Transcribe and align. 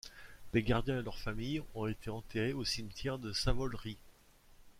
Les 0.55 0.63
gardiens 0.63 0.97
et 0.97 1.03
leurs 1.03 1.19
familles 1.19 1.61
ont 1.75 1.85
été 1.85 2.09
enterrés 2.09 2.53
au 2.53 2.65
cimetière 2.65 3.19
de 3.19 3.31
Sawol-ri. 3.33 3.99